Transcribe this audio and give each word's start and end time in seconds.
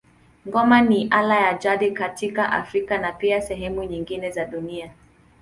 Ngoma 0.47 0.81
ni 0.81 1.07
ala 1.11 1.35
ya 1.39 1.53
jadi 1.57 1.91
katika 1.91 2.51
Afrika 2.51 2.97
na 2.97 3.11
pia 3.11 3.41
sehemu 3.41 3.83
nyingine 3.83 4.31
za 4.31 4.45
dunia. 4.45 4.91